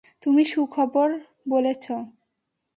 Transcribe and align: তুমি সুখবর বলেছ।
তুমি 0.23 0.43
সুখবর 0.45 1.09
বলেছ। 1.49 1.85